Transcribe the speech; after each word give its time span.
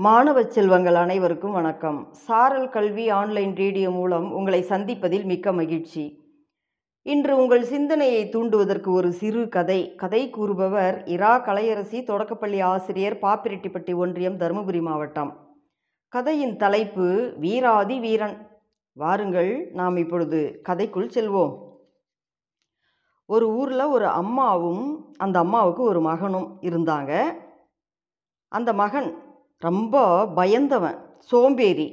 மாணவ 0.00 0.42
செல்வங்கள் 0.42 0.94
அனைவருக்கும் 0.94 1.52
வணக்கம். 1.52 2.08
சாரல் 2.12 2.68
கல்வி 2.68 3.08
ஆன்லைன் 3.08 3.56
ரேடியோ 3.56 3.90
மூலம் 3.90 4.32
உங்களை 4.32 4.62
சந்திப்பதில் 4.62 5.24
மிக்க 5.24 5.52
மகிழ்ச்சி. 5.52 6.04
இன்று 7.02 7.36
உங்கள் 7.36 7.62
சிந்தனையை 7.62 8.28
தூண்டுவதற்கு 8.28 8.90
ஒரு 8.90 9.12
சிறு 9.12 9.48
கதை. 9.48 9.94
கதை 9.94 10.30
கூறுபவர் 10.30 11.04
இரா 11.04 11.44
கலையரசி 11.46 12.02
தொடக்கப்பள்ளி 12.02 12.60
ஆசிரியர் 12.60 13.18
பாப்பிரெட்டிப்பட்டி 13.22 13.94
ஒன்றியம் 13.94 14.36
தருமபுரி 14.36 14.80
மாவட்டம். 14.80 15.58
கதையின் 16.08 16.56
தலைப்பு 16.56 17.34
வீராதி 17.40 18.00
வீரன் 18.00 18.60
வாருங்கள் 18.92 19.70
நாம் 19.72 19.96
இப்பொழுது 19.96 20.60
கதைக்குள் 20.68 21.10
செல்வோம். 21.14 21.58
ஒரு 23.26 23.48
ஊரில் 23.48 23.84
ஒரு 23.84 24.06
அம்மாவும் 24.06 25.14
அந்த 25.16 25.38
அம்மாவுக்கு 25.38 25.82
ஒரு 25.82 26.00
மகனும் 26.00 26.58
இருந்தாங்க. 26.60 27.24
அந்த 28.48 28.72
மகன் 28.72 29.26
ரொம்ப 29.62 30.26
பயந்தவன் 30.26 30.98
சோம்பேறி. 31.30 31.86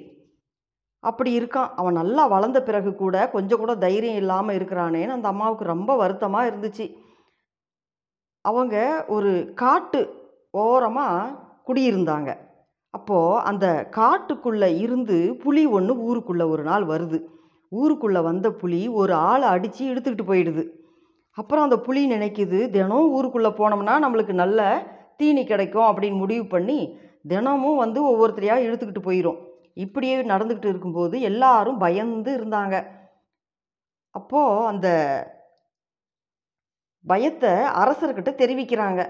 அப்படி 1.03 1.31
இருக்கான். 1.40 1.71
அவன் 1.76 1.94
நல்லா 1.94 2.23
வளர்ந்த 2.27 2.63
பிறகு 2.63 2.95
கூட 2.95 3.16
கொஞ்சம் 3.30 3.59
கூட 3.59 3.76
தைரியம் 3.76 4.16
இல்லாமல் 4.16 4.57
இருக்கிறானேன்னு 4.57 5.16
அந்த 5.17 5.27
அம்மாவுக்கு 5.27 5.66
ரொம்ப 5.66 5.95
வருத்தமாக 5.95 6.49
இருந்துச்சு. 6.49 6.85
அவங்க 8.45 9.05
ஒரு 9.07 9.52
காட்டு 9.55 10.02
ஓரமாக 10.52 11.34
குடியிருந்தாங்க. 11.67 12.31
அப்போது 12.93 13.41
அந்த 13.41 13.66
காட்டுக்குள்ளே 13.91 14.70
இருந்து 14.77 15.18
புலி 15.43 15.66
ஒன்று 15.66 15.93
ஊருக்குள்ளே 15.99 16.45
ஒரு 16.45 16.63
நாள் 16.63 16.85
வருது. 16.85 17.18
ஊருக்குள்ளே 17.71 18.21
வந்த 18.21 18.48
புலி 18.52 18.88
ஒரு 19.02 19.13
ஆளை 19.13 19.48
அடித்து 19.48 19.82
இழுத்துக்கிட்டு 19.85 20.26
போயிடுது. 20.27 20.63
அப்புறம் 21.38 21.63
அந்த 21.63 21.77
புலி 21.79 22.02
நினைக்குது 22.12 22.70
தினம் 22.70 23.12
ஊருக்குள்ளே 23.12 23.49
போனோம்னா 23.49 23.95
நம்மளுக்கு 24.05 24.34
நல்ல 24.34 24.59
தீனி 25.18 25.43
கிடைக்கும் 25.45 25.84
அப்படின்னு 25.84 26.18
முடிவு 26.18 26.45
பண்ணி 26.45 26.79
தினமும் 27.25 27.81
வந்து 27.84 27.99
ஒவ்வொருத்தரையாக 28.11 28.65
இழுத்துக்கிட்டு 28.65 29.07
போயிடும் 29.07 29.39
இப்படியே 29.84 30.15
நடந்துக்கிட்டு 30.23 30.71
இருக்கும்போது 30.73 31.15
எல்லாரும் 31.29 31.79
பயந்து 31.79 32.32
இருந்தாங்க. 32.40 32.76
அப்போது 34.15 34.67
அந்த 34.71 34.87
பயத்தை 37.05 37.51
அரசர்கிட்ட 37.82 38.32
தெரிவிக்கிறாங்க. 38.41 39.01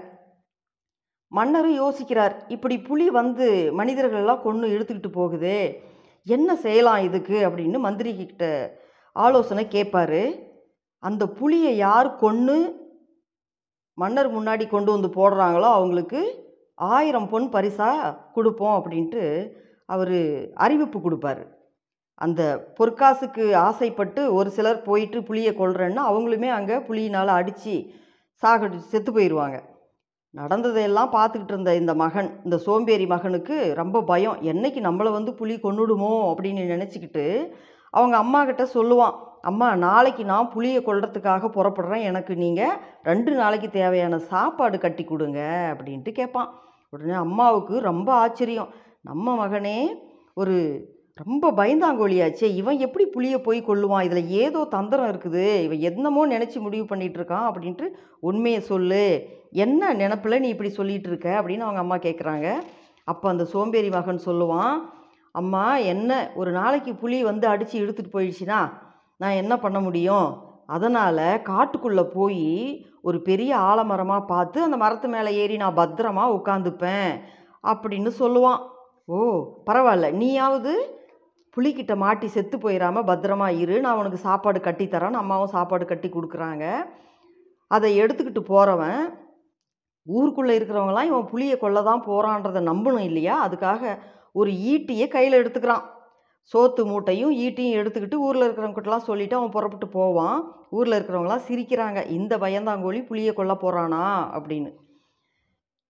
மன்னரும் 1.32 1.76
யோசிக்கிறார் 1.82 2.34
இப்படி 2.48 2.76
புலி 2.78 3.06
வந்து 3.10 3.46
மனிதர்களெல்லாம் 3.72 4.42
கொன்று 4.42 4.66
இழுத்துக்கிட்டு 4.68 5.12
போகுதே 5.12 5.60
என்ன 6.26 6.50
செய்யலாம் 6.56 7.02
இதுக்கு? 7.08 7.36
அப்படின்னு 7.48 7.78
மந்திரி 7.78 8.10
கிட்ட 8.16 8.44
ஆலோசனை 9.16 9.64
கேட்பாரு 9.74 10.22
அந்த 11.02 11.24
புலியை 11.38 11.72
யார் 11.76 12.08
கொன்று 12.16 12.56
மன்னர் 13.98 14.28
முன்னாடி 14.30 14.64
கொண்டு 14.68 14.90
வந்து 14.92 15.08
போடுறாங்களோ 15.18 15.68
அவங்களுக்கு 15.76 16.20
ஆயிரம் 16.78 17.28
பொன் 17.28 17.46
பரிசாக 17.54 18.14
கொடுப்போம் 18.34 18.76
அப்படின்ட்டு 18.78 19.22
அவர் 19.94 20.16
அறிவிப்பு 20.64 20.98
கொடுப்பாரு. 21.00 21.44
அந்த 22.24 22.42
பொற்காசுக்கு 22.78 23.44
ஆசைப்பட்டு 23.68 24.20
ஒரு 24.38 24.50
சிலர் 24.56 24.78
போயிட்டு 24.88 25.18
புளியை 25.28 25.52
கொள்றேன்னா 25.56 26.02
அவங்களுமே 26.10 26.50
அங்கே 26.58 26.76
புளியினால் 26.88 27.38
அடித்து 27.38 27.74
சாகடி 28.42 28.78
செத்து 28.92 29.10
போயிடுவாங்க 29.12 29.58
நடந்ததையெல்லாம் 30.34 31.12
பார்த்துக்கிட்டு 31.16 31.54
இருந்த 31.54 31.72
இந்த 31.80 31.92
மகன் 32.02 32.28
இந்த 32.46 32.56
சோம்பேறி 32.64 33.06
மகனுக்கு 33.12 33.56
ரொம்ப 33.80 34.02
பயம். 34.10 34.40
என்னைக்கு 34.52 34.80
நம்மளை 34.88 35.10
வந்து 35.18 35.32
புலி 35.40 35.54
கொண்டுடுமோ 35.62 36.12
அப்படின்னு 36.30 36.64
நினச்சிக்கிட்டு 36.74 37.24
அவங்க 37.94 38.16
அம்மா 38.24 38.40
கிட்ட 38.44 38.64
சொல்லுவான் 38.74 39.14
அம்மா 39.50 39.68
நாளைக்கு 39.86 40.22
நான் 40.30 40.52
புளியை 40.54 40.80
கொள்றதுக்காக 40.84 41.48
புறப்படுறேன். 41.56 42.04
எனக்கு 42.10 42.32
நீங்கள் 42.44 42.76
ரெண்டு 43.10 43.32
நாளைக்கு 43.40 43.68
தேவையான 43.70 44.18
சாப்பாடு 44.32 44.78
கட்டி 44.84 45.04
கொடுங்க 45.04 45.40
அப்படின்ட்டு 45.72 46.12
கேட்பான் 46.20 46.50
உடனே 46.96 47.16
அம்மாவுக்கு 47.24 47.74
ரொம்ப 47.90 48.08
ஆச்சரியம். 48.24 48.70
நம்ம 49.02 49.34
மகனே 49.40 49.78
ஒரு 50.34 50.56
ரொம்ப 51.14 51.50
பயந்தாங்கோழியாச்சே 51.58 52.48
இவன் 52.60 52.78
எப்படி 52.78 53.04
புளியை 53.14 53.38
போய் 53.42 53.60
கொல்லுவான்? 53.68 54.06
இதில் 54.06 54.32
ஏதோ 54.42 54.60
தந்திரம் 54.74 55.10
இருக்குது 55.12 55.44
இவன் 55.66 55.84
என்னமோ 55.90 56.22
நினச்சி 56.26 56.58
முடிவு 56.60 56.84
பண்ணிகிட்டு 56.90 57.18
இருக்கான் 57.20 57.46
அப்படின்ட்டு 57.50 57.86
உண்மையை 58.20 58.60
சொல்லு. 58.70 59.04
என்ன 59.64 59.92
நினப்பில் 59.92 60.42
நீ 60.44 60.48
இப்படி 60.48 60.70
சொல்லிகிட்டு 60.78 61.08
இருக்க? 61.12 61.28
அப்படின்னு 61.40 61.66
அவங்க 61.66 61.82
அம்மா 61.84 61.96
கேட்குறாங்க 61.96 62.48
அப்போ 63.08 63.26
அந்த 63.28 63.44
சோம்பேறி 63.44 63.88
மகன் 63.88 64.26
சொல்லுவான் 64.28 64.76
அம்மா 65.34 65.64
என்ன 65.92 66.10
ஒரு 66.34 66.50
நாளைக்கு 66.50 66.92
புலி 66.94 67.18
வந்து 67.24 67.46
அடித்து 67.52 67.76
இழுத்துட்டு 67.82 68.14
போயிடுச்சுன்னா 68.14 68.60
நான் 69.20 69.40
என்ன 69.42 69.54
பண்ண 69.58 69.78
முடியும்? 69.80 70.28
அதனால் 70.66 71.42
காட்டுக்குள்ளே 71.48 72.04
போய் 72.12 72.46
ஒரு 73.02 73.22
பெரிய 73.22 73.56
ஆலமரமாக 73.56 74.26
பார்த்து 74.26 74.62
அந்த 74.62 74.76
மரத்து 74.76 75.08
மேலே 75.08 75.34
ஏறி 75.34 75.56
நான் 75.56 75.76
பத்திரமா 75.76 76.24
உட்காந்துப்பேன் 76.38 77.10
அப்படின்னு 77.62 78.10
சொல்லுவான். 78.18 78.60
ஓ 79.04 79.16
பரவாயில்ல. 79.66 80.12
நீயாவது 80.12 80.72
புலிக்கிட்ட 81.56 81.96
மாட்டி 81.96 82.26
செத்து 82.28 82.58
போயிடாம 82.58 83.02
பத்திரமா 83.10 83.58
இரு. 83.58 83.80
நான் 83.80 83.96
உனக்கு 83.96 84.18
சாப்பாடு 84.18 84.58
கட்டித்தரேன் 84.58 85.20
அம்மாவும் 85.22 85.54
சாப்பாடு 85.56 85.84
கட்டி 85.86 86.08
கொடுக்குறாங்க. 86.08 86.64
அதை 87.68 88.00
எடுத்துக்கிட்டு 88.00 88.40
போகிறவன் 88.40 89.00
ஊருக்குள்ளே 90.06 90.58
இருக்கிறவங்களாம் 90.58 91.10
இவன் 91.10 91.30
புளியை 91.32 91.58
கொல்ல 91.58 91.82
தான் 91.82 92.04
போகிறான்றதை 92.06 92.60
நம்பணும் 92.70 93.06
இல்லையா? 93.10 93.48
அதுக்காக 93.48 93.98
ஒரு 94.32 94.50
ஈட்டியை 94.50 95.08
கையில் 95.08 95.38
எடுத்துக்கிறான். 95.42 95.86
சோத்து 96.52 96.84
மூட்டையும் 96.84 97.32
ஈட்டியும் 97.32 97.78
எடுத்துக்கிட்டு 97.78 98.14
ஊரில் 98.14 98.50
இருக்கிறவங்ககிட்டலாம் 98.50 98.96
சொல்லிவிட்டு 98.96 99.36
அவன் 99.36 99.50
புறப்பட்டு 99.50 99.88
போவான். 99.88 100.52
ஊரில் 100.70 101.02
இருக்கிறவங்களாம் 101.02 101.42
சிரிக்கிறாங்க. 101.48 102.08
இந்த 102.10 102.38
பயந்தாங்கோழி 102.38 103.04
புளியை 103.04 103.32
கொல்ல 103.32 103.54
போகிறானா 103.54 104.36
அப்படின்னு. 104.38 104.74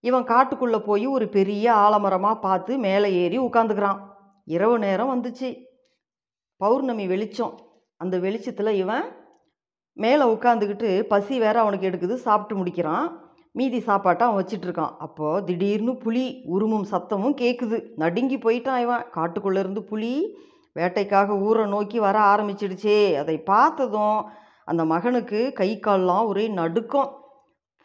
இவன் 0.00 0.24
காட்டுக்குள்ளே 0.24 0.78
போய் 0.78 1.06
ஒரு 1.06 1.28
பெரிய 1.28 1.72
ஆலமரமாக 1.72 2.40
பார்த்து 2.40 2.78
மேலே 2.78 3.12
ஏறி 3.12 3.38
உட்காந்துக்கிறான் 3.38 3.98
இரவு 4.44 4.78
நேரம் 4.78 5.22
வந்துச்சு. 5.22 5.64
பௌர்ணமி 6.56 7.06
வெளிச்சம். 7.06 7.60
அந்த 7.96 8.18
வெளிச்சத்தில் 8.18 8.66
இவன் 8.66 9.04
மேலே 9.92 10.24
உட்காந்துக்கிட்டு 10.24 11.02
பசி 11.02 11.38
வேற 11.38 11.60
அவனுக்கு 11.60 11.88
எடுக்குது. 11.88 12.14
சாப்பிட்டு 12.14 12.64
முடிக்கிறான். 12.64 13.25
மீதி 13.58 13.78
சாப்பாட்டை 13.80 14.24
அவன் 14.26 14.38
வச்சிட்ருக்கான். 14.40 14.94
அப்போது 15.06 15.44
திடீர்னு 15.48 15.92
புலி 15.96 16.24
உருமும் 16.54 16.88
சத்தமும் 16.90 17.36
கேட்குது 17.42 17.76
நடுங்கி 17.96 18.36
போயிட்டான் 18.36 18.82
இவன். 18.86 19.04
காட்டுக்குள்ளேருந்து 19.14 19.82
புலி 19.90 20.14
வேட்டைக்காக 20.76 21.38
ஊரை 21.40 21.64
நோக்கி 21.66 21.98
வர 21.98 22.16
ஆரம்பிச்சிடுச்சே. 22.32 22.98
அதை 23.14 23.36
பார்த்ததும் 23.52 24.18
அந்த 24.64 24.84
மகனுக்கு 24.84 25.40
கை 25.52 25.70
கால்லாம் 25.86 26.26
ஒரே 26.26 26.48
நடுக்கம். 26.60 27.10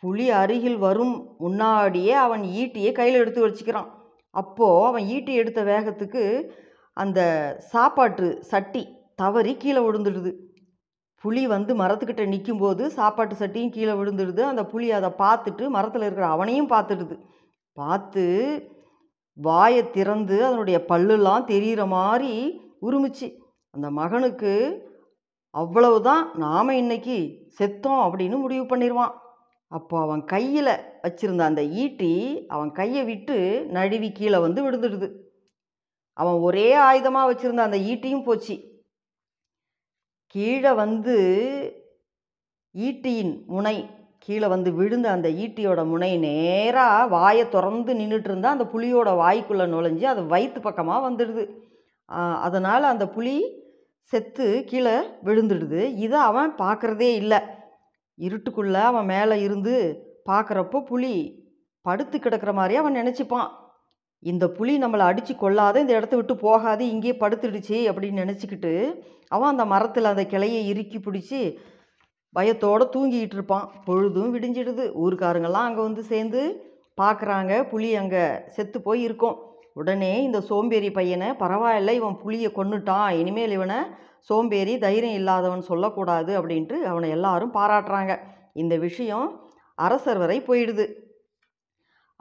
புலி 0.03 0.27
அருகில் 0.41 0.77
வரும் 0.77 1.15
முன்னாடியே 1.39 2.13
அவன் 2.25 2.43
ஈட்டியை 2.61 2.91
கையில் 2.91 3.19
எடுத்து 3.19 3.41
வச்சுக்கிறான். 3.47 3.89
அப்போது 4.35 4.85
அவன் 4.85 5.05
ஈட்டி 5.15 5.33
எடுத்த 5.33 5.61
வேகத்துக்கு 5.63 6.23
அந்த 6.97 7.19
சாப்பாட்டு 7.73 8.27
சட்டி 8.51 8.83
தவறி 9.15 9.53
கீழே 9.57 9.81
விழுந்துடுது. 9.81 10.31
புளி 11.23 11.43
வந்து 11.47 11.71
மரத்துக்கிட்ட 11.81 12.23
நிற்கும்போது 12.27 12.83
சாப்பாட்டு 12.89 13.35
சட்டியும் 13.35 13.73
கீழே 13.75 13.93
விழுந்துடுது 13.99 14.41
அந்த 14.41 14.63
புலி 14.65 14.87
அதை 14.91 15.09
பார்த்துட்டு 15.23 15.63
மரத்தில் 15.75 16.01
இருக்கிற 16.01 16.27
அவனையும் 16.27 16.71
பார்த்துடுது. 16.71 17.15
பார்த்து 17.77 18.23
வாயை 19.37 19.83
திறந்து 19.89 20.37
அதனுடைய 20.45 20.77
பல்லுலாம் 20.91 21.49
தெரிகிற 21.51 21.81
மாதிரி 21.97 22.31
உருமிச்சு 22.87 23.27
அந்த 23.73 23.87
மகனுக்கு 23.99 24.53
அவ்வளவுதான் 25.55 26.23
நாம் 26.35 26.77
இன்னைக்கு 26.81 27.17
செத்தோம் 27.59 28.01
அப்படின்னு 28.05 28.37
முடிவு 28.39 28.65
பண்ணிடுவான் 28.65 29.13
அப்போ 29.71 29.95
அவன் 30.01 30.21
கையில் 30.25 30.71
வச்சிருந்த 31.03 31.43
அந்த 31.49 31.61
ஈட்டி 31.81 32.11
அவன் 32.47 32.71
கையை 32.71 33.03
விட்டு 33.05 33.37
நழுவி 33.77 34.09
கீழே 34.11 34.37
வந்து 34.37 34.61
விழுந்துடுது. 34.65 35.07
அவன் 36.17 36.37
ஒரே 36.47 36.67
ஆயுதமாக 36.87 37.29
வச்சுருந்த 37.29 37.67
அந்த 37.67 37.77
ஈட்டியும் 37.91 38.23
போச்சு. 38.23 38.55
கீழே 40.33 40.71
வந்து 40.83 41.15
ஈட்டியின் 42.75 43.33
முனை 43.53 43.77
கீழே 44.25 44.47
வந்து 44.53 44.69
விழுந்த 44.79 45.07
அந்த 45.15 45.27
ஈட்டியோட 45.43 45.81
முனை 45.91 46.09
நேராக 46.25 47.07
வாயை 47.13 47.45
திறந்து 47.55 47.91
நின்றுட்டு 47.99 48.29
இருந்தால் 48.29 48.55
அந்த 48.55 48.65
புலியோட 48.73 49.09
வாய்க்குள்ளே 49.21 49.65
நுழைஞ்சு 49.73 50.05
அது 50.11 50.21
வயிற்று 50.33 50.61
பக்கமாக 50.67 51.05
வந்துடுது. 51.07 51.43
அதனால் 52.47 52.91
அந்த 52.91 53.05
புளி 53.15 53.35
செத்து 54.11 54.47
கீழே 54.69 54.95
விழுந்துடுது. 55.27 55.81
இதை 56.05 56.19
அவன் 56.29 56.51
பார்க்குறதே 56.63 57.09
இல்லை. 57.21 57.39
இருட்டுக்குள்ளே 58.17 58.81
அவன் 58.91 59.09
மேலே 59.13 59.35
இருந்து 59.47 59.75
பார்க்குறப்போ 60.29 60.79
புளி 60.91 61.13
படுத்து 61.85 62.17
கிடக்கிற 62.19 62.51
மாதிரி 62.59 62.75
அவன் 62.81 62.97
நினச்சிப்பான். 62.99 63.49
இந்த 64.23 64.45
புலி 64.57 64.73
நம்மளை 64.83 65.03
அடித்து 65.09 65.33
கொள்ளாத 65.35 65.75
இந்த 65.83 65.93
இடத்த 65.99 66.15
விட்டு 66.15 66.33
போகாது 66.47 66.83
இங்கேயே 66.93 67.13
படுத்துடுச்சு 67.21 67.77
அப்படின்னு 67.91 68.23
நினச்சிக்கிட்டு 68.23 68.73
அவன் 69.35 69.51
அந்த 69.53 69.65
மரத்தில் 69.73 70.11
அந்த 70.11 70.23
கிளையை 70.33 70.61
இறுக்கி 70.71 70.99
பிடிச்சி 70.99 71.39
பயத்தோடு 72.35 72.83
தூங்கிக்கிட்டு 72.95 73.37
இருப்பான். 73.37 73.65
பொழுதும் 73.87 74.33
விடிஞ்சிடுது. 74.35 74.83
ஊருக்காரங்கெல்லாம் 75.03 75.67
அங்கே 75.69 75.81
வந்து 75.87 76.03
சேர்ந்து 76.11 76.41
பார்க்குறாங்க 77.01 77.53
புலி 77.71 77.89
அங்கே 78.01 78.23
செத்து 78.55 78.77
போய் 78.81 79.01
இருக்கும். 79.07 79.37
உடனே 79.79 80.13
இந்த 80.27 80.39
சோம்பேறி 80.49 80.89
பையனை 80.99 81.27
பரவாயில்ல 81.43 81.91
இவன் 81.99 82.17
புலியை 82.23 82.49
கொன்னுட்டான். 82.55 83.09
இனிமேல் 83.21 83.55
இவனை 83.57 83.79
சோம்பேறி 84.29 84.73
தைரியம் 84.77 85.19
இல்லாதவன் 85.19 85.69
சொல்லக்கூடாது 85.69 86.31
அப்படின்ட்டு 86.39 86.77
அவனை 86.91 87.09
எல்லாரும் 87.17 87.55
பாராட்டுறாங்க. 87.59 88.15
இந்த 88.53 88.75
விஷயம் 88.87 89.27
அரசர் 89.85 90.21
வரை 90.23 90.37
போயிடுது. 90.49 90.85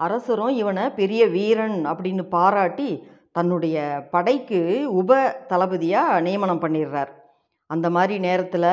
அரசரும் 0.07 0.53
இவனை 0.61 0.85
பெரிய 1.01 1.23
வீரன் 1.37 1.79
அப்படின்னு 1.91 2.25
பாராட்டி 2.37 2.91
தன்னுடைய 3.37 3.77
படைக்கு 4.15 4.61
உப 5.01 5.19
தளபதியாக 5.51 6.21
நியமனம் 6.27 6.63
பண்ணிடுறார். 6.65 7.11
அந்த 7.71 7.87
மாதிரி 7.97 8.15
நேரத்தில் 8.27 8.73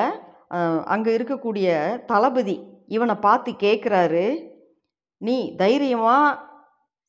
அங்கே 0.93 1.11
இருக்கக்கூடிய 1.17 1.67
தளபதி 2.11 2.55
இவனை 2.95 3.15
பார்த்து 3.25 3.51
கேட்குறாரு 3.65 4.25
நீ 5.21 5.37
தைரியமாக 5.61 6.37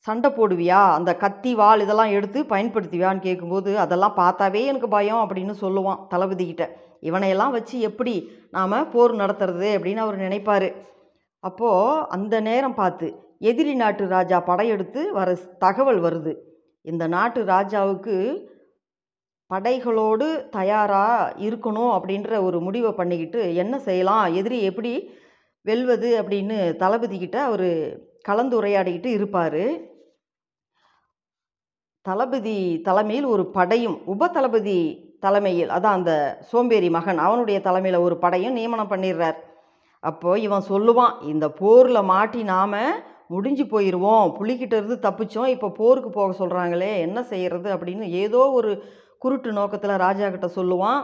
சண்டை 0.06 0.28
போடுவியா? 0.36 0.80
அந்த 0.96 1.10
கத்தி 1.22 1.52
வாள் 1.60 1.82
இதெல்லாம் 1.84 2.12
எடுத்து 2.16 2.40
பயன்படுத்துவியான்னு 2.52 3.24
கேட்கும்போது 3.26 3.70
அதெல்லாம் 3.84 4.18
பார்த்தாவே 4.20 4.60
எனக்கு 4.72 4.88
பயம் 4.96 5.22
அப்படின்னு 5.24 5.54
சொல்லுவான் 5.62 6.02
தளபதிக்கிட்ட 6.12 6.66
இவனையெல்லாம் 7.08 7.54
வச்சு 7.56 7.76
எப்படி 7.88 8.14
நாம் 8.56 8.76
போர் 8.92 9.14
நடத்துறது? 9.22 9.68
அப்படின்னு 9.76 10.04
அவர் 10.04 10.22
நினைப்பார். 10.26 10.68
அப்போது 11.44 12.04
அந்த 12.16 12.34
நேரம் 12.48 12.78
பார்த்து 12.82 13.08
எதிரி 13.40 13.74
நாட்டு 13.74 14.04
ராஜா 14.08 14.38
படையெடுத்து 14.40 15.00
வர 15.12 15.28
தகவல் 15.64 16.00
வருது. 16.06 16.32
இந்த 16.84 17.04
நாட்டு 17.06 17.40
ராஜாவுக்கு 17.44 18.16
படைகளோடு 19.50 20.26
தயாராக 20.50 21.32
இருக்கணும் 21.46 21.92
அப்படின்ற 21.96 22.30
ஒரு 22.46 22.58
முடிவை 22.60 22.92
பண்ணிக்கிட்டு 22.92 23.42
என்ன 23.62 23.74
செய்யலாம் 23.88 24.34
எதிரி 24.40 24.58
எப்படி 24.70 24.92
வெல்வது 25.66 26.08
அப்படின்னு 26.20 26.58
தளபதிக்கிட்ட 26.82 27.38
அவர் 27.48 27.70
கலந்துரையாடிக்கிட்டு 28.28 29.10
இருப்பார். 29.18 29.62
தளபதி 32.06 32.58
தலைமையில் 32.88 33.26
ஒரு 33.34 33.44
படையும் 33.56 33.96
உப 34.12 34.28
தளபதி 34.36 34.78
தலைமையில் 35.20 35.70
அதான் 35.76 35.98
அந்த 35.98 36.12
சோம்பேறி 36.50 36.88
மகன் 36.96 37.18
அவனுடைய 37.18 37.58
தலைமையில் 37.60 38.04
ஒரு 38.06 38.16
படையும் 38.24 38.56
நியமனம் 38.58 38.90
பண்ணிடுறார். 38.92 39.38
அப்போது 40.02 40.42
இவன் 40.46 40.68
சொல்லுவான் 40.68 41.14
இந்த 41.32 41.46
போரில் 41.60 42.08
மாட்டி 42.12 42.42
நாம் 42.54 42.76
முடிஞ்சு 43.30 43.64
போயிடுவோம் 43.64 44.26
புலிக்கிட்ட 44.38 44.74
இருந்து 44.80 44.96
தப்பிச்சோம் 45.06 45.52
இப்போ 45.54 45.68
போருக்கு 45.80 46.10
போக 46.10 46.30
சொல்கிறாங்களே 46.40 46.92
என்ன 47.06 47.18
செய்கிறது 47.32 47.68
அப்படின்னு 47.76 48.06
ஏதோ 48.24 48.42
ஒரு 48.58 48.70
குருட்டு 49.22 49.50
நோக்கத்தில் 49.52 50.00
ராஜா 50.04 50.26
கிட்ட 50.28 50.48
சொல்லுவான். 50.56 51.00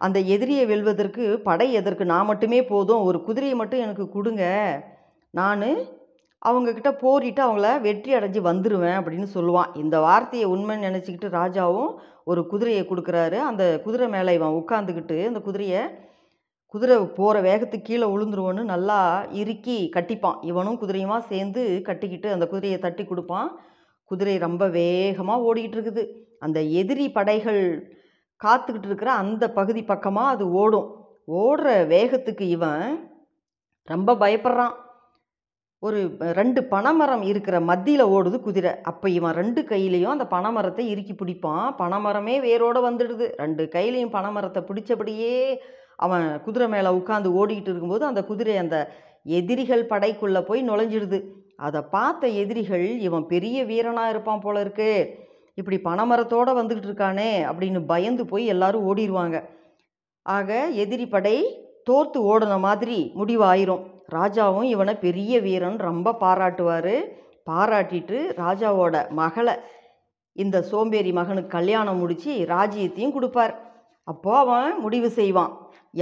அந்த 0.00 0.18
எதிரியை 0.34 0.64
வெல்வதற்கு 0.66 1.24
படை 1.48 1.66
எதற்கு? 1.72 2.04
நான் 2.04 2.30
மட்டுமே 2.30 2.60
போதும் 2.72 3.04
ஒரு 3.08 3.18
குதிரையை 3.22 3.56
மட்டும் 3.56 3.84
எனக்கு 3.86 4.04
கொடுங்க. 4.08 4.44
நான் 5.30 5.68
அவங்கக்கிட்ட 6.42 6.90
போரிட்டு 7.02 7.40
அவங்கள 7.44 7.68
வெற்றி 7.80 8.10
அடைஞ்சு 8.14 8.40
வந்துடுவேன் 8.48 8.98
அப்படின்னு 9.00 9.28
சொல்லுவான். 9.36 9.70
இந்த 9.82 9.96
வார்த்தையை 10.00 10.46
உண்மைன்னு 10.54 10.88
நினச்சிக்கிட்டு 10.88 11.28
ராஜாவும் 11.40 11.92
ஒரு 12.24 12.40
குதிரையை 12.46 12.82
கொடுக்குறாரு. 12.88 13.38
அந்த 13.50 13.62
குதிரை 13.84 14.08
மேலே 14.08 14.34
இவன் 14.34 14.58
உட்காந்துக்கிட்டு 14.60 15.16
அந்த 15.30 15.40
குதிரையை 15.40 15.80
குதிரை 16.74 16.94
போகிற 17.18 17.36
வேகத்துக்கு 17.48 17.88
கீழே 17.88 18.06
விழுந்துருவோன்னு 18.12 18.62
நல்லா 18.72 18.98
இறுக்கி 19.40 19.76
கட்டிப்பான். 19.96 20.38
இவனும் 20.50 20.78
குதிரையுமா 20.80 21.18
சேர்ந்து 21.30 21.62
கட்டிக்கிட்டு 21.88 22.28
அந்த 22.36 22.46
குதிரையை 22.52 22.78
தட்டி 22.84 23.04
கொடுப்பான். 23.04 23.48
குதிரை 24.10 24.34
ரொம்ப 24.46 24.64
வேகமாக 24.78 25.44
ஓடிக்கிட்டு 25.48 25.76
இருக்குது. 25.78 26.04
அந்த 26.44 26.58
எதிரி 26.80 27.06
படைகள் 27.18 27.62
காத்துக்கிட்டு 28.40 28.88
இருக்கிற 28.90 29.10
அந்த 29.22 29.44
பகுதி 29.58 29.82
பக்கமாக 29.92 30.32
அது 30.34 30.46
ஓடும். 30.62 30.88
ஓடுற 31.42 31.68
வேகத்துக்கு 31.92 32.46
இவன் 32.56 32.82
ரொம்ப 33.92 34.16
பயப்படுறான். 34.24 34.74
ஒரு 35.86 36.00
ரெண்டு 36.40 36.60
பனைமரம் 36.74 37.24
இருக்கிற 37.30 37.56
மத்தியில் 37.70 38.04
ஓடுது 38.16 38.36
குதிரை. 38.48 38.74
அப்போ 38.90 39.06
இவன் 39.18 39.38
ரெண்டு 39.40 39.60
கையிலையும் 39.70 40.14
அந்த 40.16 40.26
பனைமரத்தை 40.36 40.84
இறுக்கி 40.92 41.14
பிடிப்பான். 41.14 41.66
பனைமரமே 41.82 42.36
வேரோடு 42.48 42.82
வந்துடுது. 42.90 43.28
ரெண்டு 43.44 43.64
கையிலையும் 43.74 44.14
பனைமரத்தை 44.18 44.62
பிடிச்சபடியே 44.70 45.34
அவன் 45.96 46.40
குதிரை 46.42 46.68
மேலே 46.68 46.88
உட்காந்து 46.88 47.30
ஓடிக்கிட்டு 47.40 47.72
இருக்கும்போது 47.72 48.04
அந்த 48.04 48.24
குதிரை 48.24 48.56
அந்த 48.56 48.78
எதிரிகள் 49.22 49.86
படைக்குள்ளே 49.86 50.40
போய் 50.40 50.68
நுழைஞ்சிடுது. 50.70 51.22
அதை 51.56 51.80
பார்த்த 51.80 52.28
எதிரிகள் 52.28 52.98
இவன் 52.98 53.26
பெரிய 53.26 53.64
வீரனாக 53.64 54.10
இருப்பான் 54.10 54.40
போல 54.40 54.60
இருக்கு 54.60 55.18
இப்படி 55.54 55.76
பனைமரத்தோடு 55.84 56.52
வந்துக்கிட்டு 56.60 56.88
இருக்கானே 56.90 57.30
அப்படின்னு 57.50 57.86
பயந்து 57.86 58.26
போய் 58.26 58.46
எல்லாரும் 58.46 58.96
ஓடிடுவாங்க 58.96 59.48
ஆக 60.22 60.68
எதிரி 60.68 61.06
படை 61.06 61.36
தோர்த்து 61.84 62.20
ஓடின 62.22 62.58
மாதிரி 62.58 63.12
முடிவாயிரும். 63.16 63.82
ராஜாவும் 64.12 64.62
இவனை 64.62 64.94
பெரிய 64.94 65.40
வீரன் 65.40 65.76
ரொம்ப 65.78 66.16
பாராட்டுவார். 66.20 66.94
பாராட்டிட்டு 67.50 68.18
ராஜாவோட 68.42 69.10
மகளை 69.10 69.54
இந்த 70.32 70.62
சோம்பேறி 70.62 71.12
மகனுக்கு 71.12 71.48
கல்யாணம் 71.48 71.98
முடித்து 71.98 72.32
ராஜ்யத்தையும் 72.48 73.12
கொடுப்பார். 73.12 73.73
அப்போது 74.10 74.40
அவன் 74.42 74.80
முடிவு 74.84 75.08
செய்வான். 75.18 75.52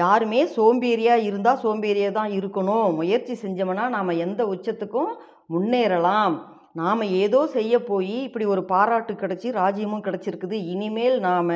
யாருமே 0.02 0.40
சோம்பேறியாக 0.56 1.26
இருந்தால் 1.28 1.60
சோம்பேறியாக 1.64 2.12
தான் 2.18 2.32
இருக்கணும். 2.38 2.88
முயற்சி 3.00 3.34
செஞ்சோம்னா 3.42 3.84
நாம் 3.96 4.20
எந்த 4.26 4.42
உச்சத்துக்கும் 4.54 5.12
முன்னேறலாம். 5.54 6.34
நாம் 6.80 7.02
ஏதோ 7.22 7.40
செய்ய 7.56 7.74
போய் 7.90 8.14
இப்படி 8.28 8.44
ஒரு 8.54 8.62
பாராட்டு 8.72 9.14
கிடச்சி 9.22 9.48
ராஜ்யமும் 9.60 10.04
கிடச்சிருக்குது. 10.06 10.58
இனிமேல் 10.74 11.16
நாம் 11.28 11.54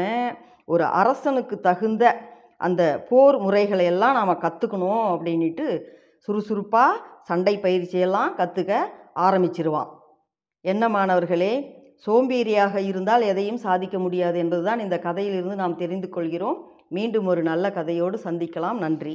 ஒரு 0.74 0.84
அரசனுக்கு 1.00 1.56
தகுந்த 1.68 2.04
அந்த 2.66 2.82
போர் 3.08 3.36
முறைகளை 3.44 3.84
எல்லாம் 3.92 4.16
நாம் 4.18 4.42
கற்றுக்கணும் 4.44 5.06
அப்படின்ட்டு 5.14 5.66
சுறுசுறுப்பாக 6.28 7.00
சண்டை 7.30 7.54
பயிற்சியெல்லாம் 7.64 8.32
கற்றுக்க 8.40 8.72
ஆரம்பிச்சிருவான். 9.26 9.90
என்ன 10.64 10.84
மாணவர்களே 10.96 11.52
சோம்பேறியாக 12.04 12.76
இருந்தால் 12.76 13.22
எதையும் 13.22 13.56
சாதிக்க 13.56 13.98
முடியாது 13.98 14.38
என்பதுதான் 14.38 14.80
இந்த 14.80 14.98
கதையிலிருந்து 14.98 15.56
நாம் 15.56 15.76
தெரிந்து 15.76 16.08
கொள்கிறோம். 16.08 16.58
மீண்டும் 16.88 17.26
ஒரு 17.26 17.42
நல்ல 17.42 17.70
கதையோடு 17.70 18.18
சந்திக்கலாம். 18.24 18.78
நன்றி. 18.78 19.14